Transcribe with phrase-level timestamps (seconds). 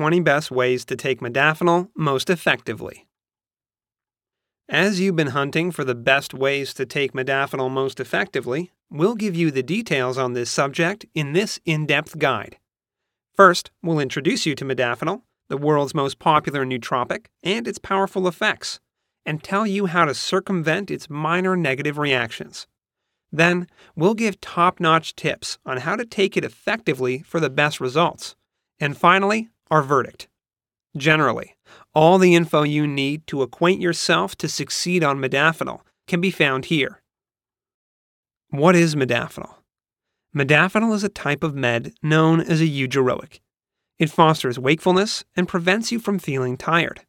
[0.00, 3.06] 20 best ways to take modafinil most effectively.
[4.66, 9.36] As you've been hunting for the best ways to take modafinil most effectively, we'll give
[9.36, 12.56] you the details on this subject in this in depth guide.
[13.34, 18.80] First, we'll introduce you to modafinil, the world's most popular nootropic, and its powerful effects,
[19.26, 22.66] and tell you how to circumvent its minor negative reactions.
[23.30, 27.82] Then, we'll give top notch tips on how to take it effectively for the best
[27.82, 28.34] results.
[28.82, 30.28] And finally, our verdict.
[30.96, 31.56] Generally,
[31.94, 36.66] all the info you need to acquaint yourself to succeed on modafinil can be found
[36.66, 37.00] here.
[38.50, 39.54] What is modafinil?
[40.34, 43.40] Modafinil is a type of med known as a eugeroic.
[43.98, 47.02] It fosters wakefulness and prevents you from feeling tired.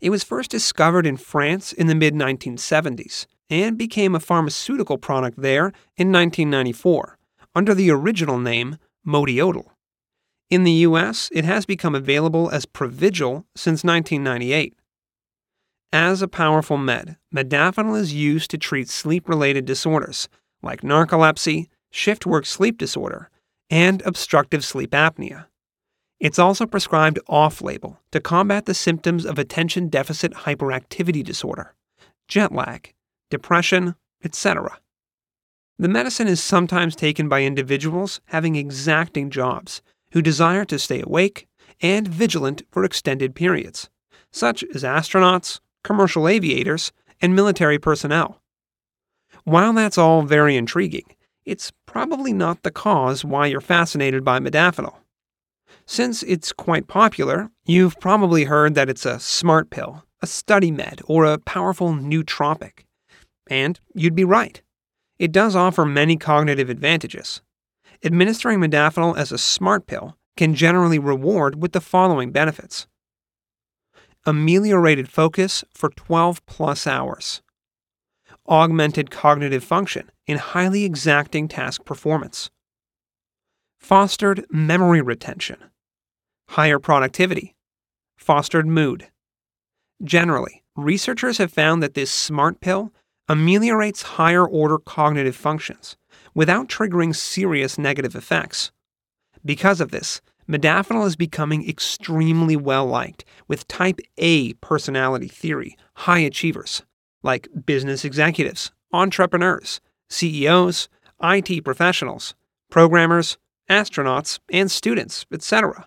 [0.00, 5.40] It was first discovered in France in the mid 1970s and became a pharmaceutical product
[5.40, 7.18] there in 1994
[7.54, 9.66] under the original name Modiodal.
[10.50, 14.74] In the US, it has become available as Provigil since 1998.
[15.92, 20.28] As a powerful med, modafinil is used to treat sleep related disorders
[20.60, 23.30] like narcolepsy, shift work sleep disorder,
[23.70, 25.46] and obstructive sleep apnea.
[26.18, 31.74] It's also prescribed off label to combat the symptoms of attention deficit hyperactivity disorder,
[32.26, 32.92] jet lag,
[33.30, 34.78] depression, etc.
[35.78, 39.80] The medicine is sometimes taken by individuals having exacting jobs
[40.12, 41.46] who desire to stay awake
[41.80, 43.88] and vigilant for extended periods,
[44.32, 48.40] such as astronauts, commercial aviators, and military personnel.
[49.44, 54.94] While that's all very intriguing, it's probably not the cause why you're fascinated by modafinil.
[55.86, 61.00] Since it's quite popular, you've probably heard that it's a smart pill, a study med,
[61.06, 62.84] or a powerful nootropic.
[63.48, 64.62] And you'd be right.
[65.18, 67.42] It does offer many cognitive advantages.
[68.02, 72.86] Administering modafinil as a smart pill can generally reward with the following benefits.
[74.24, 77.42] Ameliorated focus for 12 plus hours,
[78.48, 82.50] augmented cognitive function in highly exacting task performance,
[83.78, 85.58] fostered memory retention,
[86.48, 87.54] higher productivity,
[88.16, 89.08] fostered mood.
[90.02, 92.94] Generally, researchers have found that this smart pill
[93.28, 95.96] ameliorates higher order cognitive functions
[96.34, 98.70] without triggering serious negative effects.
[99.44, 106.20] Because of this, modafinil is becoming extremely well liked with type A personality theory high
[106.20, 106.82] achievers
[107.22, 110.88] like business executives, entrepreneurs, CEOs,
[111.22, 112.34] IT professionals,
[112.70, 113.36] programmers,
[113.68, 115.86] astronauts, and students, etc.,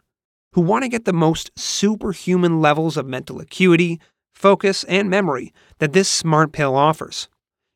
[0.54, 4.00] who want to get the most superhuman levels of mental acuity,
[4.34, 7.28] focus, and memory that this smart pill offers.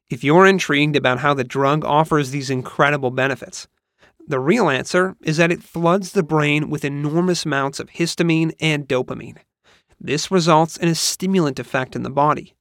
[0.09, 3.67] If you're intrigued about how the drug offers these incredible benefits,
[4.25, 8.87] the real answer is that it floods the brain with enormous amounts of histamine and
[8.87, 9.37] dopamine.
[9.99, 12.53] This results in a stimulant effect in the body.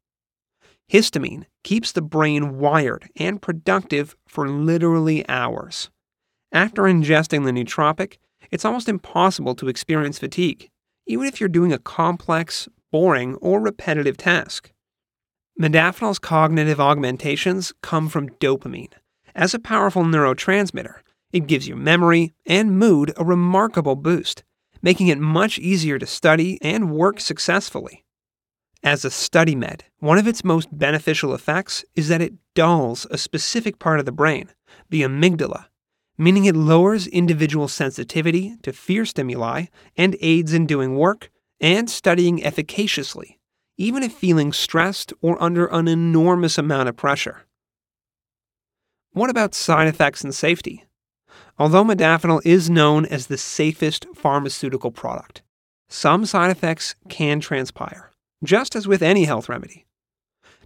[0.90, 5.90] Histamine keeps the brain wired and productive for literally hours.
[6.50, 8.18] After ingesting the nootropic,
[8.50, 10.68] it's almost impossible to experience fatigue,
[11.06, 14.72] even if you're doing a complex, boring, or repetitive task.
[15.58, 18.92] Modafinil's cognitive augmentations come from dopamine.
[19.34, 20.96] As a powerful neurotransmitter,
[21.32, 24.44] it gives your memory and mood a remarkable boost,
[24.82, 28.04] making it much easier to study and work successfully.
[28.82, 33.16] As a study med, one of its most beneficial effects is that it dulls a
[33.16, 34.50] specific part of the brain,
[34.90, 35.68] the amygdala,
[36.18, 41.30] meaning it lowers individual sensitivity to fear stimuli and aids in doing work
[41.62, 43.35] and studying efficaciously
[43.76, 47.42] even if feeling stressed or under an enormous amount of pressure.
[49.12, 50.84] What about side effects and safety?
[51.58, 55.42] Although modafinil is known as the safest pharmaceutical product,
[55.88, 58.10] some side effects can transpire,
[58.44, 59.86] just as with any health remedy.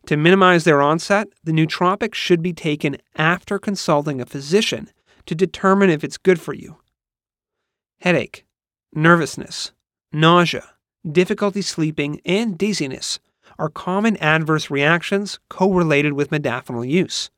[0.06, 4.90] To minimize their onset, the nootropic should be taken after consulting a physician
[5.26, 6.78] to determine if it's good for you.
[8.00, 8.44] Headache,
[8.94, 9.72] nervousness,
[10.12, 10.74] nausea,
[11.08, 13.20] difficulty sleeping, and dizziness
[13.58, 17.30] are common adverse reactions correlated with modafinil use.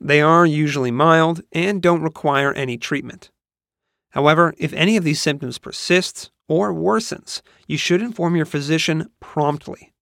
[0.00, 3.30] They are usually mild and don't require any treatment.
[4.10, 9.92] However, if any of these symptoms persists or worsens, you should inform your physician promptly.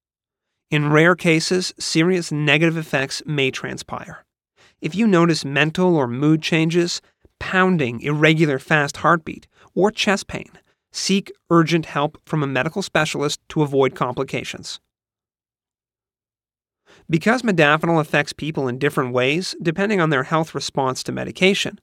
[0.71, 4.25] In rare cases, serious negative effects may transpire.
[4.81, 7.01] If you notice mental or mood changes,
[7.39, 10.51] pounding, irregular fast heartbeat, or chest pain,
[10.93, 14.81] seek urgent help from a medical specialist to avoid complications.
[17.09, 21.81] Because modafinil affects people in different ways depending on their health response to medication,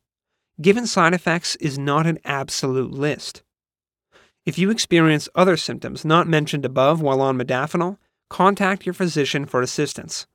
[0.62, 3.44] given side effects is not an absolute list.
[4.46, 7.98] If you experience other symptoms not mentioned above while on modafinil,
[8.30, 10.28] contact your physician for assistance.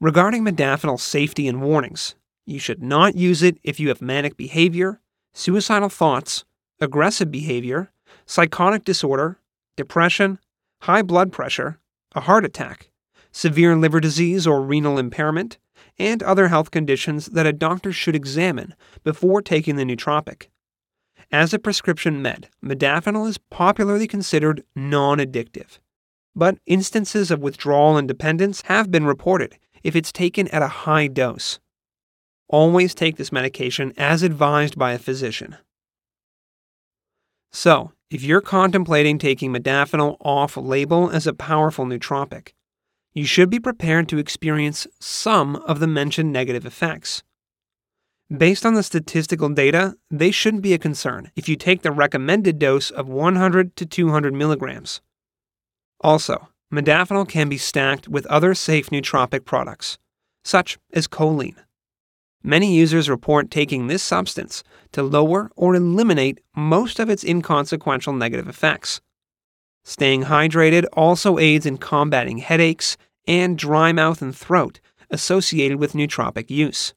[0.00, 2.14] Regarding modafinil safety and warnings,
[2.46, 5.00] you should not use it if you have manic behavior,
[5.32, 6.44] suicidal thoughts,
[6.80, 7.90] aggressive behavior,
[8.26, 9.38] psychotic disorder,
[9.76, 10.38] depression,
[10.82, 11.78] high blood pressure,
[12.14, 12.90] a heart attack,
[13.32, 15.58] severe liver disease or renal impairment,
[15.98, 20.48] and other health conditions that a doctor should examine before taking the nootropic.
[21.30, 25.78] As a prescription med, modafinil is popularly considered non addictive.
[26.36, 31.06] But instances of withdrawal and dependence have been reported if it's taken at a high
[31.06, 31.60] dose.
[32.48, 35.56] Always take this medication as advised by a physician.
[37.54, 42.48] So, if you're contemplating taking modafinil off label as a powerful nootropic,
[43.12, 47.22] you should be prepared to experience some of the mentioned negative effects.
[48.36, 52.58] Based on the statistical data, they shouldn't be a concern if you take the recommended
[52.58, 55.00] dose of 100 to 200 milligrams.
[56.00, 59.96] Also, modafinil can be stacked with other safe nootropic products,
[60.44, 61.63] such as choline.
[62.46, 64.62] Many users report taking this substance
[64.92, 69.00] to lower or eliminate most of its inconsequential negative effects.
[69.82, 74.78] Staying hydrated also aids in combating headaches and dry mouth and throat
[75.10, 76.92] associated with nootropic use.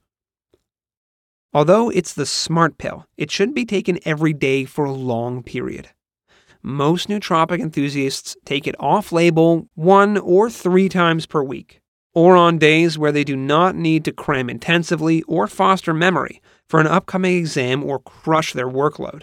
[1.53, 5.87] Although it's the smart pill, it shouldn't be taken every day for a long period.
[6.61, 11.79] Most nootropic enthusiasts take it off label one or three times per week
[12.17, 16.79] or on days where they do not need to cram intensively or foster memory for
[16.79, 19.21] an upcoming exam or crush their workload.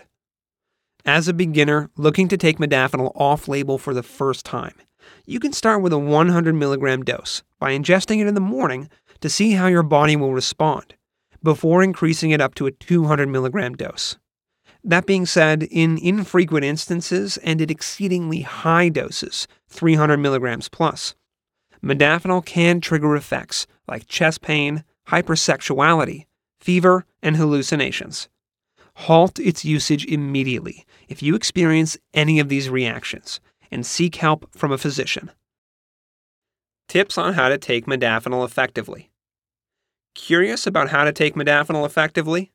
[1.04, 4.74] As a beginner looking to take modafinil off label for the first time,
[5.26, 8.88] you can start with a 100 milligram dose by ingesting it in the morning
[9.18, 10.94] to see how your body will respond,
[11.42, 14.18] before increasing it up to a 200 milligram dose.
[14.84, 21.16] That being said, in infrequent instances and at exceedingly high doses, 300 milligrams plus,
[21.84, 26.26] modafinil can trigger effects like chest pain, hypersexuality,
[26.60, 28.28] fever, and hallucinations.
[28.96, 33.40] Halt its usage immediately if you experience any of these reactions
[33.70, 35.30] and seek help from a physician.
[36.88, 39.10] Tips on how to take modafinil effectively.
[40.14, 42.52] Curious about how to take modafinil effectively?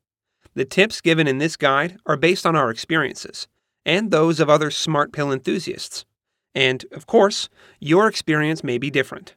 [0.54, 3.48] The tips given in this guide are based on our experiences
[3.86, 6.06] and those of other smart pill enthusiasts.
[6.56, 7.50] And, of course,
[7.80, 9.36] your experience may be different.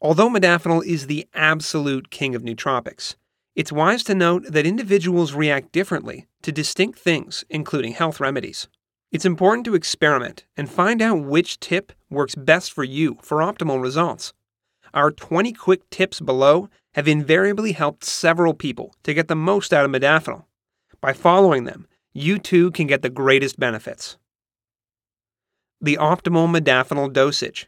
[0.00, 3.16] Although modafinil is the absolute king of nootropics,
[3.56, 8.68] it's wise to note that individuals react differently to distinct things, including health remedies.
[9.12, 13.80] It's important to experiment and find out which tip works best for you for optimal
[13.80, 14.32] results.
[14.92, 19.84] Our 20 quick tips below have invariably helped several people to get the most out
[19.84, 20.44] of modafinil.
[21.00, 24.16] By following them, you too can get the greatest benefits
[25.84, 27.66] the optimal modafinil dosage.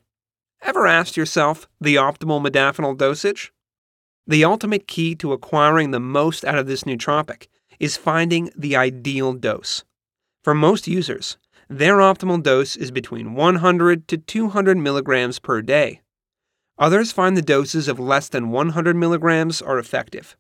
[0.63, 3.53] Ever asked yourself the optimal modafinil dosage?
[4.27, 7.49] The ultimate key to acquiring the most out of this nootropic
[7.79, 9.85] is finding the ideal dose.
[10.43, 11.37] For most users,
[11.69, 16.01] their optimal dose is between 100 to 200 milligrams per day.
[16.79, 20.39] Others find the doses of less than 100 milligrams are effective.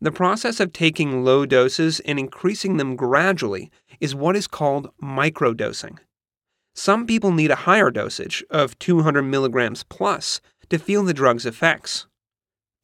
[0.00, 5.98] The process of taking low doses and increasing them gradually is what is called microdosing.
[6.82, 12.06] Some people need a higher dosage of 200 milligrams plus to feel the drug's effects.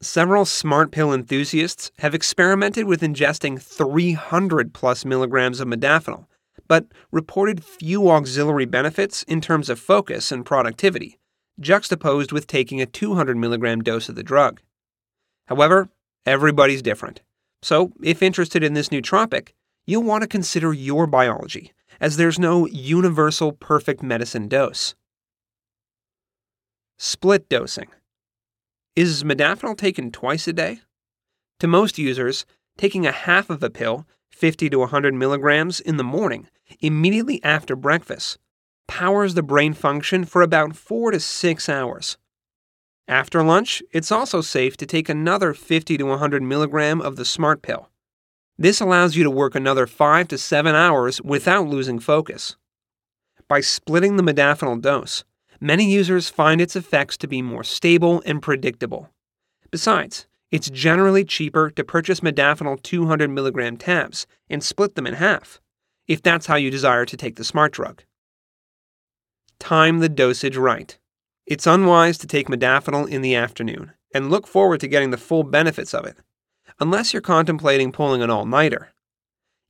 [0.03, 6.27] Several smart pill enthusiasts have experimented with ingesting 300 plus milligrams of modafinil,
[6.69, 11.19] but reported few auxiliary benefits in terms of focus and productivity,
[11.59, 14.61] juxtaposed with taking a 200 milligram dose of the drug.
[15.47, 15.89] However,
[16.27, 17.23] everybody's different.
[17.63, 19.53] So, if interested in this nootropic,
[19.87, 24.95] you'll want to consider your biology as there's no universal perfect medicine dose.
[26.99, 27.89] Split dosing.
[28.95, 30.81] Is modafinil taken twice a day?
[31.61, 32.47] To most users,
[32.79, 36.49] taking a half of a pill, 50 to 100 milligrams, in the morning,
[36.81, 38.39] immediately after breakfast,
[38.87, 42.17] powers the brain function for about 4 to 6 hours.
[43.09, 47.63] After lunch, it's also safe to take another 50 to 100 milligram of the smart
[47.63, 47.89] pill.
[48.59, 52.57] This allows you to work another 5 to 7 hours without losing focus.
[53.49, 55.25] By splitting the modafinil dose,
[55.61, 59.11] many users find its effects to be more stable and predictable.
[59.71, 65.61] Besides, it's generally cheaper to purchase modafinil 200 milligram tabs and split them in half,
[66.09, 68.05] if that's how you desire to take the smart drug.
[69.59, 70.99] Time the dosage right.
[71.45, 75.43] It's unwise to take modafinil in the afternoon and look forward to getting the full
[75.43, 76.17] benefits of it
[76.79, 78.93] unless you're contemplating pulling an all nighter.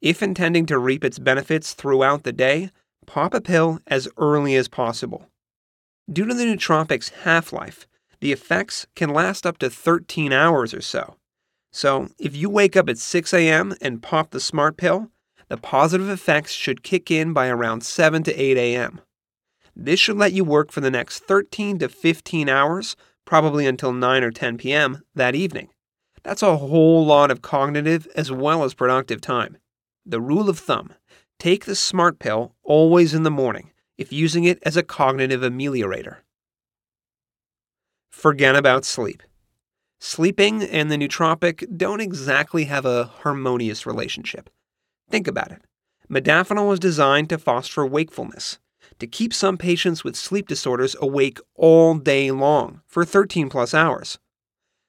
[0.00, 2.70] If intending to reap its benefits throughout the day,
[3.06, 5.26] pop a pill as early as possible.
[6.12, 7.86] Due to the nootropic's half life,
[8.20, 11.16] the effects can last up to 13 hours or so.
[11.72, 13.74] So, if you wake up at 6 a.m.
[13.80, 15.10] and pop the smart pill,
[15.48, 19.00] the positive effects should kick in by around 7 to 8 a.m.
[19.74, 24.24] This should let you work for the next 13 to 15 hours, probably until 9
[24.24, 25.02] or 10 p.m.
[25.14, 25.68] that evening.
[26.26, 29.58] That's a whole lot of cognitive as well as productive time.
[30.04, 30.92] The rule of thumb
[31.38, 36.16] take the smart pill always in the morning if using it as a cognitive ameliorator.
[38.10, 39.22] Forget about sleep.
[40.00, 44.50] Sleeping and the nootropic don't exactly have a harmonious relationship.
[45.08, 45.62] Think about it.
[46.10, 48.58] Modafinil was designed to foster wakefulness,
[48.98, 54.18] to keep some patients with sleep disorders awake all day long for 13 plus hours.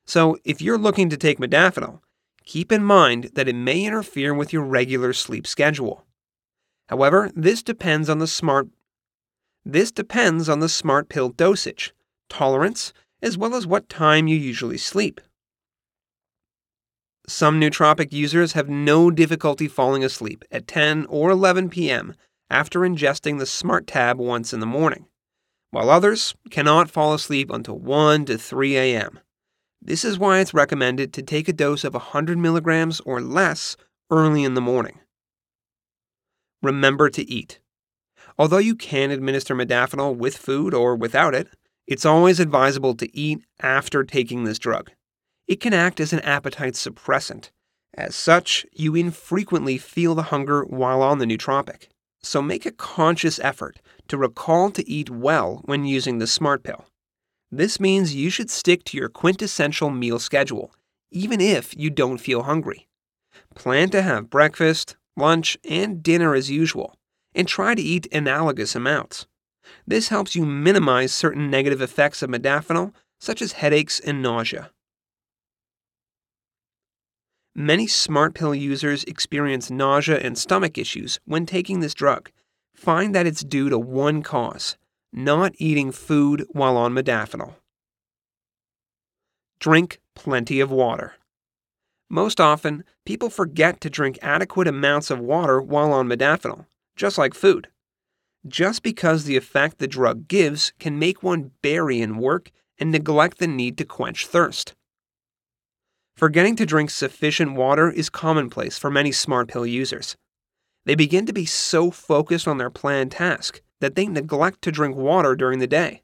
[0.08, 2.00] So, if you're looking to take modafinil,
[2.46, 6.06] keep in mind that it may interfere with your regular sleep schedule.
[6.88, 8.70] However, this depends on the smart
[9.66, 11.94] this depends on the smart pill dosage,
[12.30, 15.20] tolerance, as well as what time you usually sleep.
[17.28, 22.16] Some nootropic users have no difficulty falling asleep at 10 or 11 p.m.
[22.50, 25.08] after ingesting the Smart Tab once in the morning,
[25.72, 29.20] while others cannot fall asleep until 1 to 3 a.m.
[29.88, 33.78] This is why it's recommended to take a dose of 100 milligrams or less
[34.12, 35.00] early in the morning.
[36.62, 37.62] Remember to eat.
[38.38, 41.48] Although you can administer modafinil with food or without it,
[41.88, 44.92] it's always advisable to eat after taking this drug.
[45.48, 47.52] It can act as an appetite suppressant.
[47.94, 51.88] As such, you infrequently feel the hunger while on the nootropic.
[52.22, 53.80] So make a conscious effort
[54.10, 56.88] to recall to eat well when using the Smart Pill.
[57.52, 60.74] This means you should stick to your quintessential meal schedule,
[61.12, 62.88] even if you don't feel hungry.
[63.56, 66.96] Plan to have breakfast, lunch, and dinner as usual,
[67.34, 69.28] and try to eat analogous amounts.
[69.86, 74.72] This helps you minimize certain negative effects of modafinil, such as headaches and nausea.
[77.56, 82.30] Many smart pill users experience nausea and stomach issues when taking this drug.
[82.76, 84.78] Find that it's due to one cause
[85.12, 87.56] not eating food while on modafinil.
[89.60, 91.14] Drink plenty of water.
[92.10, 97.34] Most often, people forget to drink adequate amounts of water while on modafinil, just like
[97.34, 97.68] food.
[98.48, 103.40] Just because the effect the drug gives can make one bury in work and neglect
[103.40, 104.74] the need to quench thirst.
[106.16, 110.16] Forgetting to drink sufficient water is commonplace for many smart pill users.
[110.86, 114.96] They begin to be so focused on their planned task that they neglect to drink
[114.96, 116.04] water during the day.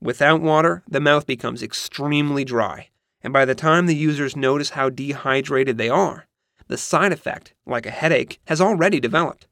[0.00, 2.88] Without water, the mouth becomes extremely dry,
[3.22, 6.26] and by the time the users notice how dehydrated they are,
[6.68, 9.46] the side effect, like a headache, has already developed.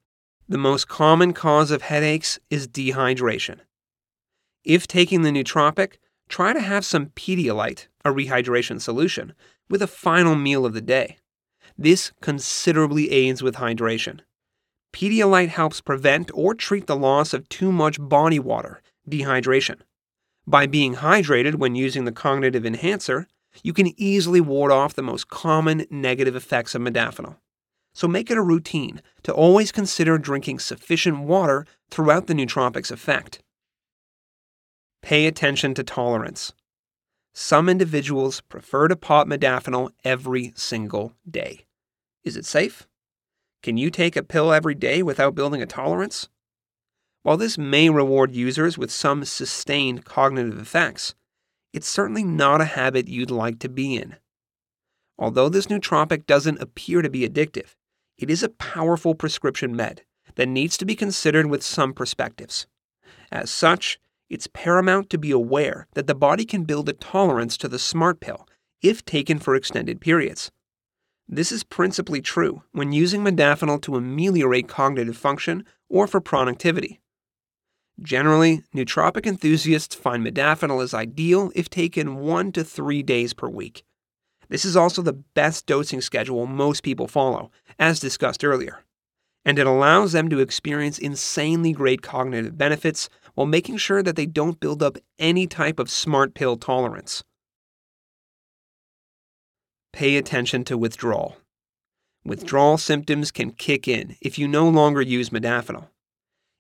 [0.49, 3.59] The most common cause of headaches is dehydration.
[4.65, 5.95] If taking the nootropic,
[6.29, 9.35] try to have some Pedialyte, a rehydration solution,
[9.69, 11.17] with a final meal of the day.
[11.77, 14.21] This considerably aids with hydration.
[14.93, 19.81] Pedialyte helps prevent or treat the loss of too much body water, dehydration.
[20.47, 23.27] By being hydrated when using the cognitive enhancer,
[23.63, 27.37] you can easily ward off the most common negative effects of modafinil.
[27.95, 33.43] So make it a routine to always consider drinking sufficient water throughout the nootropic's effect.
[35.03, 36.53] Pay attention to tolerance.
[37.33, 41.67] Some individuals prefer to pop modafinil every single day.
[42.25, 42.87] Is it safe?
[43.63, 46.29] Can you take a pill every day without building a tolerance?
[47.23, 51.15] While this may reward users with some sustained cognitive effects,
[51.73, 54.17] it's certainly not a habit you'd like to be in.
[55.19, 57.75] Although this nootropic doesn't appear to be addictive,
[58.19, 60.03] it is a powerful prescription med
[60.37, 62.67] that needs to be considered with some perspectives.
[63.33, 63.99] As such,
[64.29, 68.21] it's paramount to be aware that the body can build a tolerance to the smart
[68.21, 68.47] pill
[68.83, 70.51] if taken for extended periods.
[71.29, 77.01] This is principally true when using modafinil to ameliorate cognitive function or for productivity.
[78.01, 83.85] Generally, nootropic enthusiasts find modafinil is ideal if taken one to three days per week.
[84.49, 88.85] This is also the best dosing schedule most people follow, as discussed earlier,
[89.45, 94.27] and it allows them to experience insanely great cognitive benefits while making sure that they
[94.27, 97.25] don't build up any type of smart pill tolerance.
[99.97, 101.39] Pay attention to withdrawal.
[102.23, 105.89] Withdrawal symptoms can kick in if you no longer use modafinil.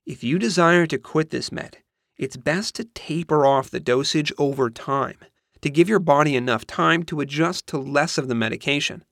[0.06, 1.76] If you desire to quit this med,
[2.16, 5.18] it's best to taper off the dosage over time
[5.60, 9.04] to give your body enough time to adjust to less of the medication.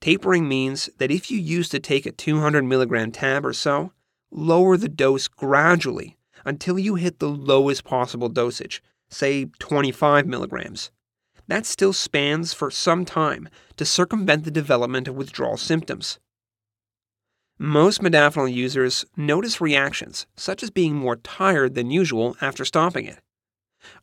[0.00, 3.92] Tapering means that if you used to take a 200 milligram tab or so,
[4.30, 10.90] lower the dose gradually until you hit the lowest possible dosage, say 25 milligrams.
[11.50, 16.20] That still spans for some time to circumvent the development of withdrawal symptoms.
[17.58, 23.18] Most modafinil users notice reactions, such as being more tired than usual after stopping it.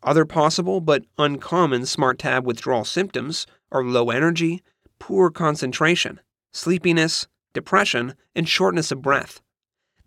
[0.03, 4.61] Other possible but uncommon SmartTab withdrawal symptoms are low energy,
[4.99, 6.19] poor concentration,
[6.51, 9.39] sleepiness, depression, and shortness of breath.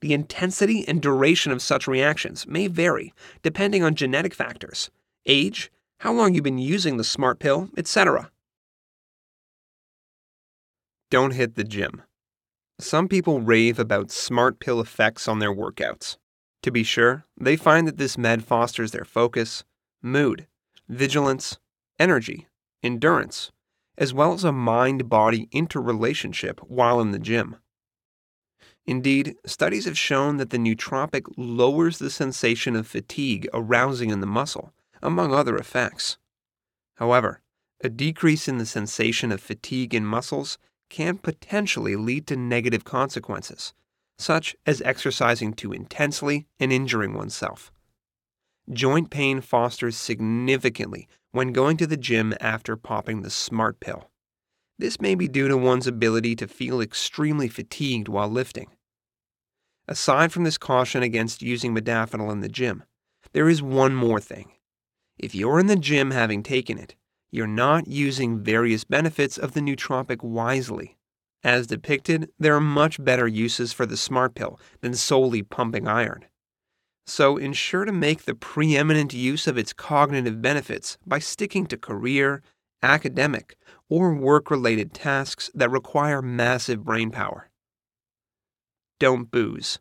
[0.01, 4.91] The intensity and duration of such reactions may vary depending on genetic factors,
[5.25, 5.71] age,
[6.01, 8.31] how long you've been using the smart pill, etc.
[11.11, 12.03] Don't hit the gym.
[12.79, 16.17] Some people rave about smart pill effects on their workouts.
[16.63, 19.63] To be sure, they find that this med fosters their focus,
[20.03, 20.47] mood,
[20.89, 21.59] vigilance,
[21.99, 22.49] energy,
[22.83, 23.51] endurance,
[23.99, 27.57] as well as a mind body interrelationship while in the gym.
[28.87, 34.27] Indeed, studies have shown that the nootropic lowers the sensation of fatigue arousing in the
[34.27, 36.19] muscle, among other effects.
[36.97, 37.41] However,
[37.83, 40.59] a decrease in the sensation of fatigue in muscles
[40.91, 43.73] can potentially lead to negative consequences,
[44.19, 47.73] such as exercising too intensely and injuring oneself.
[48.71, 54.11] Joint pain fosters significantly when going to the gym after popping the SMART pill.
[54.79, 58.69] This may be due to one's ability to feel extremely fatigued while lifting.
[59.89, 62.85] Aside from this caution against using modafinil in the gym,
[63.33, 64.53] there is one more thing.
[65.23, 66.95] If you're in the gym having taken it,
[67.31, 70.97] you're not using various benefits of the nootropic wisely.
[71.45, 76.25] As depicted, there are much better uses for the smart pill than solely pumping iron.
[77.07, 82.43] So ensure to make the preeminent use of its cognitive benefits by sticking to career,
[82.83, 83.59] academic,
[83.91, 87.51] or work related tasks that require massive brain power.
[88.99, 89.81] Don't booze.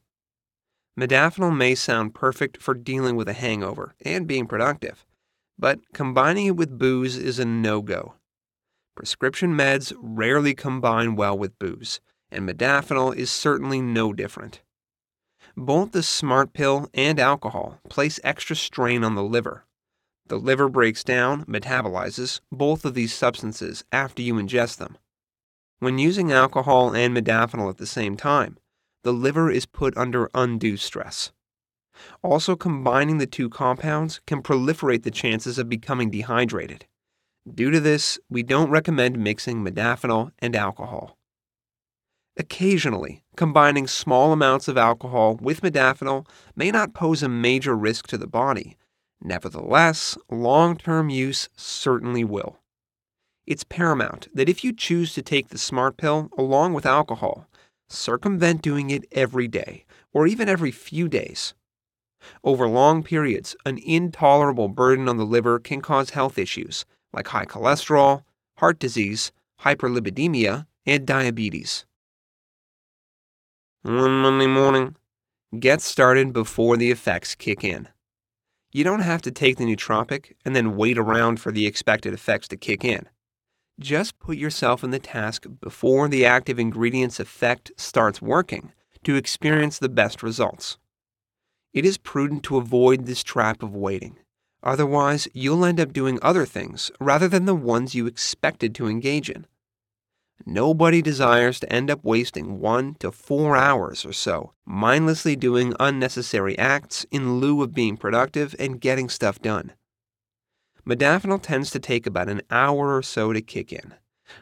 [1.00, 5.06] Modafinil may sound perfect for dealing with a hangover and being productive,
[5.60, 8.14] but combining it with booze is a no go.
[8.96, 12.00] Prescription meds rarely combine well with booze,
[12.32, 14.62] and modafinil is certainly no different.
[15.58, 19.66] Both the smart pill and alcohol place extra strain on the liver.
[20.28, 24.98] The liver breaks down, metabolizes both of these substances after you ingest them.
[25.80, 28.58] When using alcohol and modafinil at the same time,
[29.04, 31.32] the liver is put under undue stress.
[32.24, 36.86] Also, combining the two compounds can proliferate the chances of becoming dehydrated.
[37.54, 41.18] Due to this, we don't recommend mixing modafinil and alcohol.
[42.38, 48.18] Occasionally, combining small amounts of alcohol with modafinil may not pose a major risk to
[48.18, 48.78] the body.
[49.22, 52.60] Nevertheless, long term use certainly will.
[53.46, 57.48] It's paramount that if you choose to take the smart pill along with alcohol,
[57.90, 61.54] circumvent doing it every day or even every few days.
[62.44, 67.46] Over long periods, an intolerable burden on the liver can cause health issues like high
[67.46, 68.24] cholesterol,
[68.58, 71.86] heart disease, hyperlipidemia, and diabetes.
[73.82, 74.96] One Monday morning,
[75.58, 77.88] get started before the effects kick in.
[78.72, 82.48] You don't have to take the nootropic and then wait around for the expected effects
[82.50, 83.08] to kick in.
[83.80, 88.74] Just put yourself in the task before the active ingredient's effect starts working
[89.06, 90.78] to experience the best results.
[91.74, 94.18] It is prudent to avoid this trap of waiting.
[94.64, 99.30] Otherwise, you'll end up doing other things rather than the ones you expected to engage
[99.30, 99.46] in.
[100.46, 106.58] Nobody desires to end up wasting one to four hours or so mindlessly doing unnecessary
[106.58, 109.74] acts in lieu of being productive and getting stuff done.
[110.88, 113.94] Modafinil tends to take about an hour or so to kick in.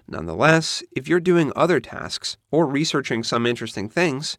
[0.07, 4.37] Nonetheless, if you're doing other tasks or researching some interesting things,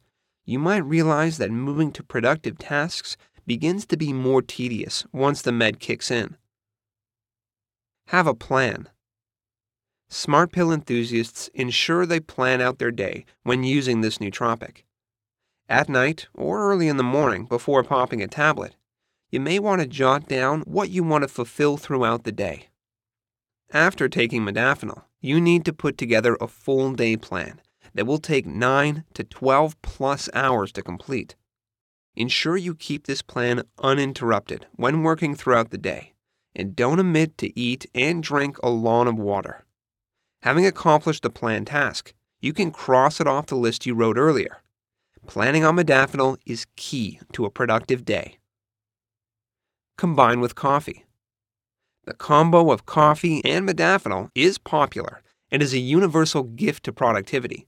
[0.48, 5.52] you might realize that moving to productive tasks begins to be more tedious once the
[5.52, 6.38] med kicks in.
[8.06, 8.88] Have a plan.
[10.08, 14.84] Smart pill enthusiasts ensure they plan out their day when using this nootropic.
[15.68, 18.74] At night or early in the morning before popping a tablet,
[19.30, 22.68] you may want to jot down what you want to fulfill throughout the day.
[23.74, 27.60] After taking modafinil, you need to put together a full day plan
[27.98, 31.34] that will take 9 to 12 plus hours to complete.
[32.14, 36.12] Ensure you keep this plan uninterrupted when working throughout the day,
[36.54, 39.64] and don't omit to eat and drink a lawn of water.
[40.44, 44.58] Having accomplished the planned task, you can cross it off the list you wrote earlier.
[45.26, 48.38] Planning on modafinil is key to a productive day.
[49.96, 51.04] Combine with coffee.
[52.04, 57.67] The combo of coffee and modafinil is popular and is a universal gift to productivity.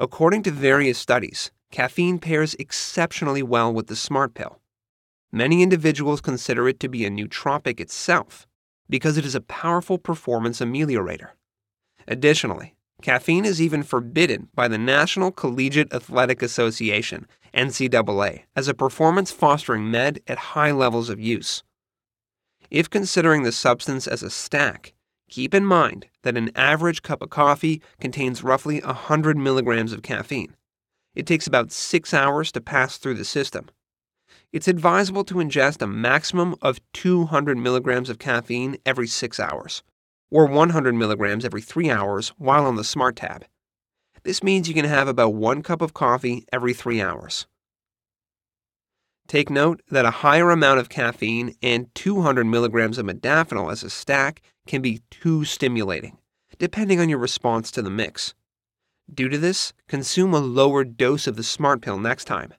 [0.00, 4.58] According to various studies, caffeine pairs exceptionally well with the smart pill.
[5.30, 8.48] Many individuals consider it to be a nootropic itself
[8.88, 11.32] because it is a powerful performance ameliorator.
[12.08, 19.30] Additionally, caffeine is even forbidden by the National Collegiate Athletic Association, NCAA, as a performance
[19.30, 21.62] fostering med at high levels of use.
[22.70, 24.94] If considering the substance as a stack,
[25.30, 30.54] keep in mind that an average cup of coffee contains roughly 100 milligrams of caffeine.
[31.14, 33.70] It takes about six hours to pass through the system.
[34.52, 39.82] It's advisable to ingest a maximum of 200 milligrams of caffeine every six hours,
[40.30, 43.44] or 100 milligrams every three hours while on the Smart Tab.
[44.22, 47.46] This means you can have about one cup of coffee every three hours.
[49.30, 53.88] Take note that a higher amount of caffeine and 200 milligrams of modafinil as a
[53.88, 56.18] stack can be too stimulating,
[56.58, 58.34] depending on your response to the mix.
[59.14, 62.52] Due to this, consume a lower dose of the Smart Pill next time.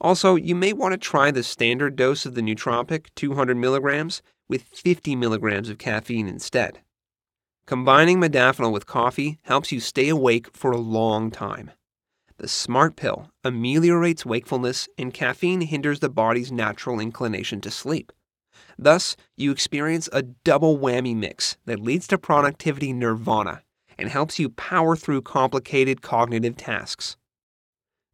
[0.00, 4.62] Also, you may want to try the standard dose of the nootropic, 200 milligrams, with
[4.62, 6.80] 50 milligrams of caffeine instead.
[7.66, 11.72] Combining modafinil with coffee helps you stay awake for a long time.
[12.40, 18.12] The smart pill ameliorates wakefulness, and caffeine hinders the body's natural inclination to sleep.
[18.78, 23.62] Thus, you experience a double whammy mix that leads to productivity nirvana
[23.98, 27.18] and helps you power through complicated cognitive tasks.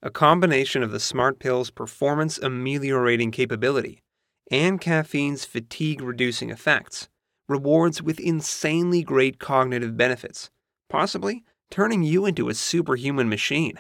[0.03, 4.03] A combination of the smart pill's performance ameliorating capability
[4.51, 7.09] and caffeine's fatigue reducing effects
[7.49, 10.51] rewards with insanely great cognitive benefits,
[10.89, 13.79] possibly turning you into a superhuman machine.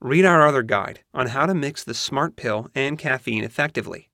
[0.00, 4.10] Read our other guide on how to mix the smart pill and caffeine effectively.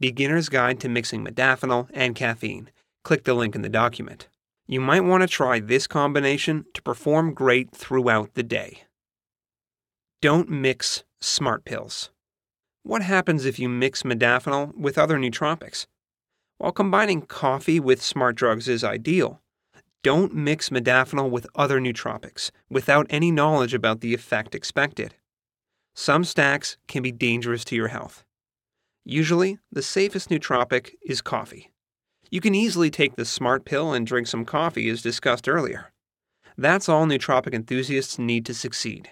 [0.00, 2.70] Beginner's Guide to Mixing Modafinil and Caffeine.
[3.04, 4.28] Click the link in the document.
[4.66, 8.82] You might want to try this combination to perform great throughout the day.
[10.20, 12.10] Don't mix smart pills.
[12.82, 15.86] What happens if you mix modafinil with other nootropics?
[16.58, 19.40] While combining coffee with smart drugs is ideal,
[20.02, 25.14] don't mix modafinil with other nootropics without any knowledge about the effect expected.
[26.00, 28.24] Some stacks can be dangerous to your health.
[29.04, 31.72] Usually, the safest nootropic is coffee.
[32.30, 35.90] You can easily take the smart pill and drink some coffee as discussed earlier.
[36.56, 39.10] That's all nootropic enthusiasts need to succeed.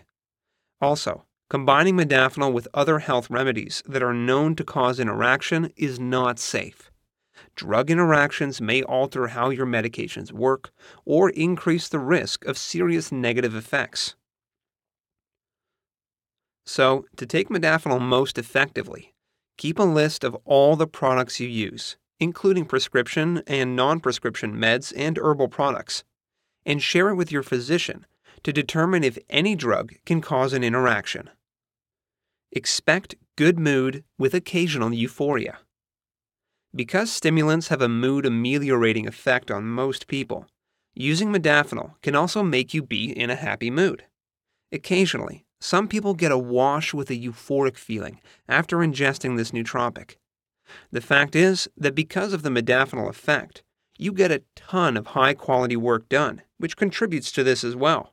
[0.80, 6.38] Also, combining modafinil with other health remedies that are known to cause interaction is not
[6.38, 6.92] safe.
[7.56, 10.70] Drug interactions may alter how your medications work
[11.04, 14.14] or increase the risk of serious negative effects.
[16.66, 19.14] So, to take modafinil most effectively,
[19.56, 24.92] keep a list of all the products you use, including prescription and non prescription meds
[24.96, 26.02] and herbal products,
[26.64, 28.04] and share it with your physician
[28.42, 31.30] to determine if any drug can cause an interaction.
[32.50, 35.58] Expect good mood with occasional euphoria.
[36.74, 40.46] Because stimulants have a mood ameliorating effect on most people,
[40.94, 44.04] using modafinil can also make you be in a happy mood.
[44.72, 50.16] Occasionally, some people get a wash with a euphoric feeling after ingesting this nootropic.
[50.90, 53.62] The fact is that because of the modafinil effect,
[53.98, 58.12] you get a ton of high quality work done, which contributes to this as well.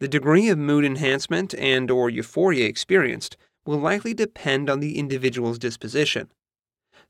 [0.00, 5.58] The degree of mood enhancement and or euphoria experienced will likely depend on the individual's
[5.58, 6.30] disposition.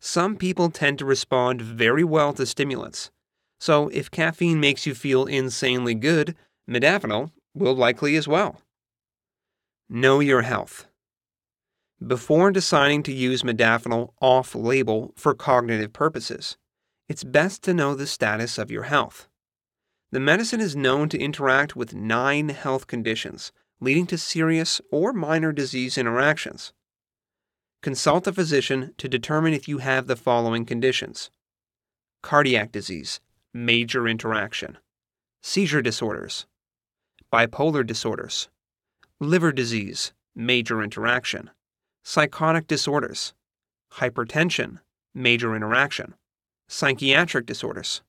[0.01, 3.11] Some people tend to respond very well to stimulants.
[3.61, 6.37] So if caffeine makes you feel insanely good,
[6.69, 8.61] modafinil will likely as well.
[9.90, 10.87] Know your health.
[12.07, 16.59] Before deciding to use modafinil off label for cognitive purposes,
[17.09, 19.29] it's best to know the status of your health.
[20.12, 25.53] The medicine is known to interact with nine health conditions, leading to serious or minor
[25.53, 26.74] disease interactions.
[27.81, 31.31] Consult a physician to determine if you have the following conditions
[32.22, 33.20] cardiac disease,
[33.55, 34.77] major interaction,
[35.40, 36.46] seizure disorders,
[37.33, 38.51] bipolar disorders,
[39.21, 41.51] liver disease, major interaction,
[42.05, 43.35] psychotic disorders,
[43.95, 44.79] hypertension,
[45.13, 46.15] major interaction,
[46.69, 48.03] psychiatric disorders,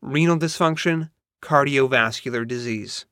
[0.00, 1.10] renal dysfunction,
[1.42, 3.04] cardiovascular disease.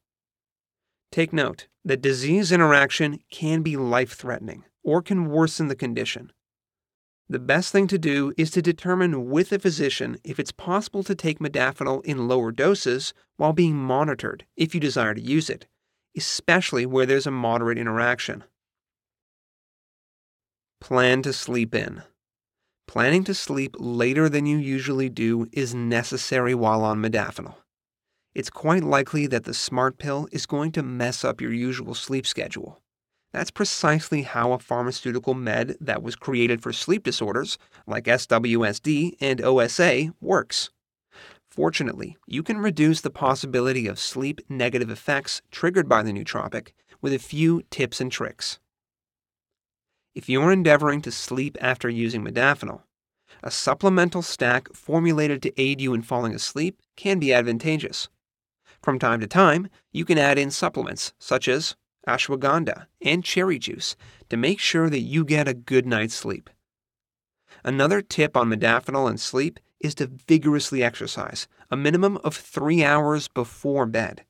[1.13, 6.33] Take note that disease interaction can be life threatening or can worsen the condition.
[7.29, 11.15] The best thing to do is to determine with a physician if it's possible to
[11.15, 15.67] take modafinil in lower doses while being monitored if you desire to use it
[16.17, 18.45] especially where there's a moderate interaction.
[20.81, 22.03] Plan to sleep in.
[22.87, 27.55] Planning to sleep later than you usually do is necessary while on modafinil.
[28.35, 32.27] it's quite likely that the smart pill is going to mess up your usual sleep
[32.27, 32.81] schedule.
[33.33, 39.41] That's precisely how a pharmaceutical med that was created for sleep disorders, like SWSD and
[39.41, 40.71] OSA, works.
[41.55, 47.13] Fortunately, you can reduce the possibility of sleep negative effects triggered by the nootropic with
[47.13, 48.59] a few tips and tricks.
[50.17, 52.83] If you're endeavoring to sleep after using modafinil,
[53.41, 58.09] a supplemental stack formulated to aid you in falling asleep can be advantageous.
[58.83, 61.77] From time to time, you can add in supplements such as
[62.09, 63.95] ashwagandha and cherry juice
[64.29, 66.51] to make sure that you get a good night's sleep.
[67.63, 73.29] Another tip on modafinil and sleep is to vigorously exercise, a minimum of three hours
[73.29, 74.25] before bed.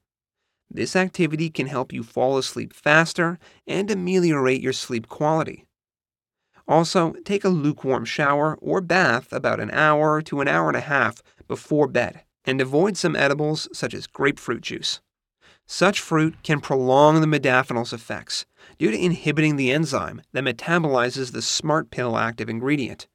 [0.68, 5.64] This activity can help you fall asleep faster and ameliorate your sleep quality.
[6.66, 10.80] Also, take a lukewarm shower or bath about an hour to an hour and a
[10.80, 15.00] half before bed and avoid some edibles such as grapefruit juice.
[15.66, 18.44] Such fruit can prolong the modafinil's effects
[18.78, 23.06] due to inhibiting the enzyme that metabolizes the smart pill active ingredient.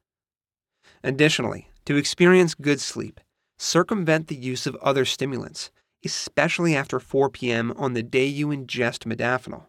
[1.03, 3.19] Additionally, to experience good sleep,
[3.57, 5.71] circumvent the use of other stimulants,
[6.05, 7.73] especially after 4 p.m.
[7.77, 9.65] on the day you ingest modafinil.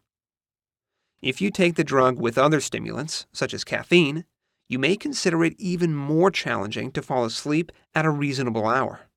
[1.23, 4.27] If you take the drug with other stimulants, such as caffeine,
[4.69, 9.09] you may consider it even more challenging to fall asleep at a reasonable hour.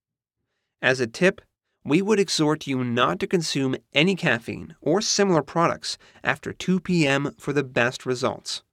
[0.81, 1.41] As a tip,
[1.83, 7.35] we would exhort you not to consume any caffeine or similar products after 2 p.m.
[7.37, 8.63] for the best results.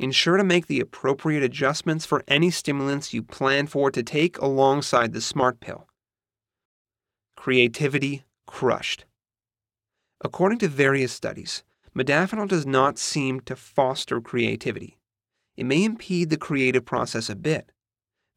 [0.00, 5.12] Ensure to make the appropriate adjustments for any stimulants you plan for to take alongside
[5.12, 5.86] the Smart Pill.
[7.36, 9.04] Creativity crushed.
[10.22, 14.96] According to various studies, modafinil does not seem to foster creativity.
[15.54, 17.70] It may impede the creative process a bit.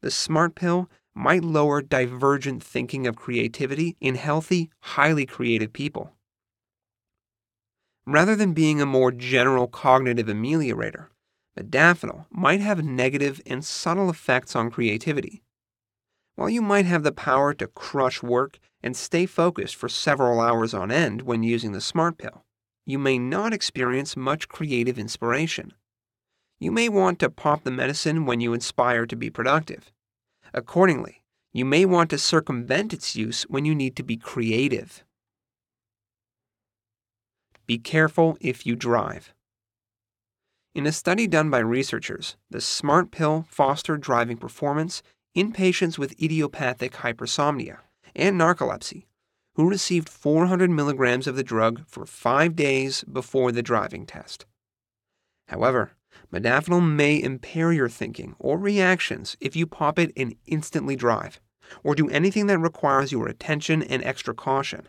[0.02, 6.12] The Smart Pill might lower divergent thinking of creativity in healthy, highly creative people.
[8.06, 11.06] Rather than being a more general cognitive ameliorator,
[11.58, 15.42] modafinil might have negative and subtle effects on creativity.
[16.36, 20.74] While you might have the power to crush work and stay focused for several hours
[20.74, 22.44] on end when using the smart pill,
[22.84, 25.72] you may not experience much creative inspiration.
[26.58, 29.92] You may want to pop the medicine when you aspire to be productive,
[30.54, 35.04] Accordingly, you may want to circumvent its use when you need to be creative.
[37.66, 39.33] Be careful if you drive.
[40.74, 46.20] In a study done by researchers, the smart pill fostered driving performance in patients with
[46.20, 47.78] idiopathic hypersomnia
[48.16, 49.04] and narcolepsy
[49.54, 54.46] who received 400 milligrams of the drug for five days before the driving test.
[55.48, 55.92] However,
[56.32, 61.40] Modafinil may impair your thinking or reactions if you pop it and instantly drive,
[61.84, 64.88] or do anything that requires your attention and extra caution.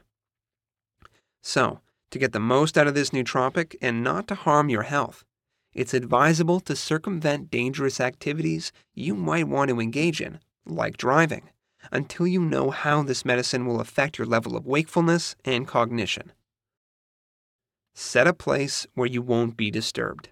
[1.44, 5.24] So, to get the most out of this nootropic and not to harm your health,
[5.76, 11.50] it's advisable to circumvent dangerous activities you might want to engage in, like driving,
[11.92, 16.32] until you know how this medicine will affect your level of wakefulness and cognition.
[17.94, 20.30] Set a place where you won't be disturbed.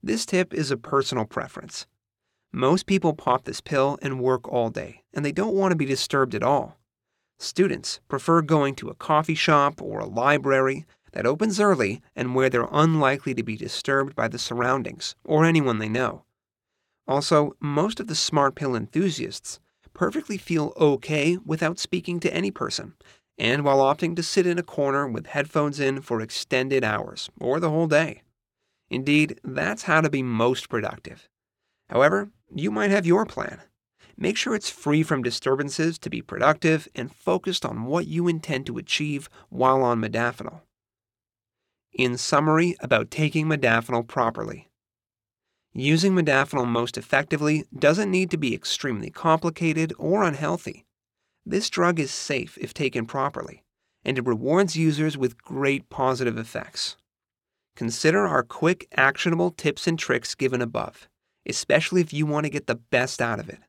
[0.00, 1.86] This tip is a personal preference.
[2.52, 5.84] Most people pop this pill and work all day, and they don't want to be
[5.84, 6.78] disturbed at all.
[7.38, 12.50] Students prefer going to a coffee shop or a library that opens early and where
[12.50, 16.24] they're unlikely to be disturbed by the surroundings or anyone they know.
[17.06, 19.60] Also, most of the smart pill enthusiasts
[19.92, 22.94] perfectly feel okay without speaking to any person,
[23.38, 27.60] and while opting to sit in a corner with headphones in for extended hours or
[27.60, 28.22] the whole day.
[28.90, 31.28] Indeed, that's how to be most productive.
[31.88, 33.60] However, you might have your plan.
[34.16, 38.66] Make sure it's free from disturbances to be productive and focused on what you intend
[38.66, 40.60] to achieve while on modafinil.
[41.92, 44.70] In summary, about taking modafinil properly.
[45.74, 50.86] Using modafinil most effectively doesn't need to be extremely complicated or unhealthy.
[51.44, 53.62] This drug is safe if taken properly,
[54.04, 56.96] and it rewards users with great positive effects.
[57.76, 61.08] Consider our quick, actionable tips and tricks given above,
[61.46, 63.60] especially if you want to get the best out of it.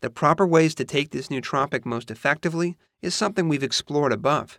[0.00, 4.58] The proper ways to take this nootropic most effectively is something we've explored above.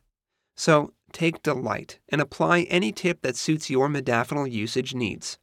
[0.56, 5.38] So take delight and apply any tip that suits your modafinil usage needs.